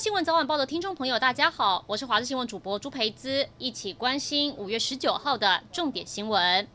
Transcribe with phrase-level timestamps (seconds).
[0.00, 6.66] 新闻早晚报的听众朋友，大家好，我是华视新闻主播朱培姿，一起关心五月十九号的重点新闻。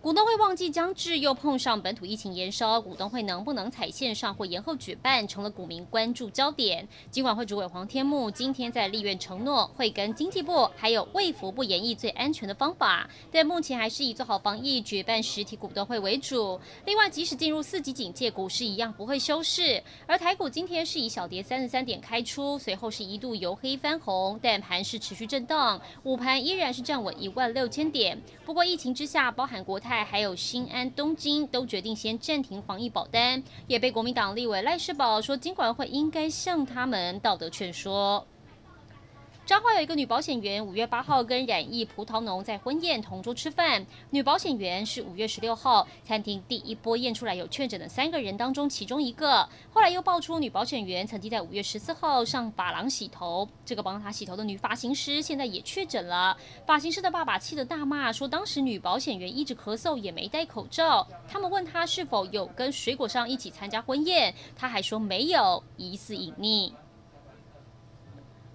[0.00, 6.86] 股东会旺季将至，又碰上本土疫情延烧，股东会能不能采线上或延后举办，成了股民关注焦点。
[7.10, 16.60] 金管会主委黄天牧今天在立院承诺，会跟经济部还有卫福部研议最安全的方法，但目前还是以做好防疫、举办实体股东会为主。
[16.84, 19.82] 另外，即使进入四级警戒，股市一样不会休市。
[20.06, 28.16] 而台股今天是以小跌三十三点开出，随后是一度由黑翻红，但盘势持续震荡，午盘依然是站稳一万六千点。
[28.46, 30.04] 不过疫情之下，包含国泰。
[30.04, 38.26] 还有新安、东京都决定先暂停防疫保单，也被国民党立委赖世宝说，金管会应该向他们道德劝说。
[39.48, 43.86] 彰化有一个女保险员，五月八号跟染疫葡萄农在婚宴同桌吃饭。
[44.10, 49.48] 女保险员是五月十六号餐厅第一波验出来有确诊的三个人当中其中一个。
[49.72, 56.36] 后来又爆出女保险员曾经在五月十四号上发廊洗头，这个帮她洗头的女发型师现在也确诊了。
[56.66, 61.08] 发型师的爸爸气得大骂，说当时女保险员一直咳嗽也没戴口罩。
[61.26, 66.70] 他们问他是否有跟水果商一起参加婚宴，他还说没有，疑似隐匿。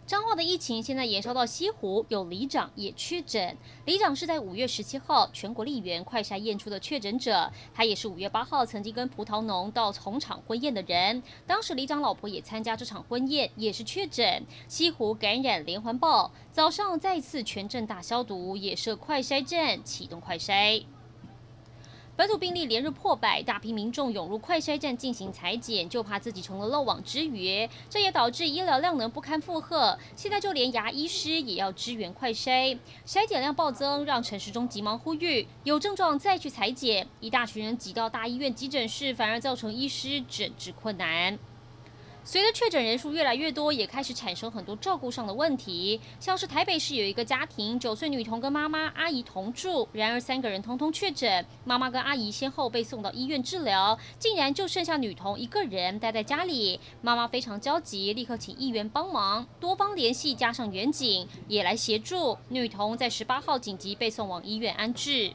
[0.06, 3.56] 彰化的疫情现在延烧到西湖，有里长也确诊。
[3.86, 11.24] 里长是在五月十七号全国立园快筛验出的确诊者，他也是五月八号曾经跟葡萄农到同场婚宴的人。
[11.48, 14.46] 当时里长老婆也参加这场婚宴，也是确诊。
[14.68, 20.84] 西湖感染连环爆，早上再次全镇大消毒，也设快筛站，启动快筛。
[22.16, 27.68] 本土病例连日破百，大批民众涌入快筛站进行裁剪，就怕自己成了漏网之鱼。
[27.90, 29.98] 这也导致医疗量能不堪负荷。
[30.16, 37.08] 现在就连牙医师也要支援快筛，筛检量暴增，让陈时中急忙呼吁有症状再去裁剪。
[37.20, 41.40] 一大群人挤到大医院急诊室，反而造成医师诊治困难。
[42.26, 46.00] 随着确诊人数越来越多，也开始产生很多照顾上的问题。
[46.22, 56.80] 像是台北市有一个家庭，九岁女童跟妈妈、阿姨同住，然而三个人通通确诊，妈妈跟阿姨先后被送到医院治疗，竟然就剩下女童一个人待在家里。
[57.02, 62.38] 妈妈非常焦急，立刻请议员帮忙，多方联系，加上远景也来协助。
[62.48, 65.34] 女童在十八号紧急被送往医院安置。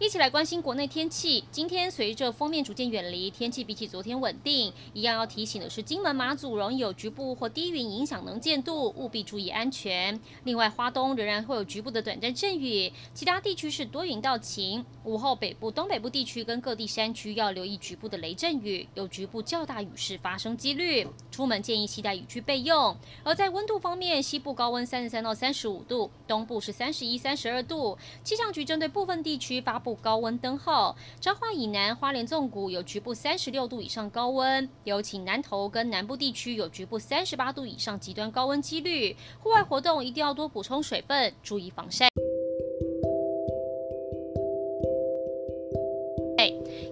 [0.00, 1.42] 一起来关心国内天气。
[1.50, 4.72] 今天随着锋面逐渐远离，天气比起昨天稳定。
[4.94, 10.20] 一样要提醒的是，金门、马祖容易有局部或低云影响能见度，务必注意安全。
[10.44, 14.86] 另外，花东仍然会有局部的短暂阵雨，其他地区是多云到晴。
[15.02, 21.08] 午后，北部、东北部地区跟各地山区要留意局部的雷阵雨，有局部较大雨势发生几率。
[21.32, 22.96] 出门建议携带雨具备用。
[23.24, 27.98] 而在温度方面，西部高温三十三到三十五度，东部是三十一、三十二度。
[28.22, 29.98] 气象局针对部分地区发布布。
[30.02, 39.16] 高温灯号，彰化以南、花莲纵谷有局部三十六度以上高温，尤其南投跟南部地区有局部三十八度以上极端高温几率。
[39.38, 42.08] 户外活动一定要多补充水分，注意防晒。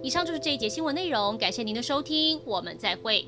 [0.03, 3.25] 以上就是这一节新闻内容，感谢您的收听，我们再会。